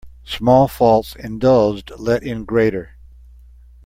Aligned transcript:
Small 0.25 0.67
faults 0.67 1.15
indulged 1.15 1.91
let 1.95 2.23
in 2.23 2.43
greater. 2.43 2.95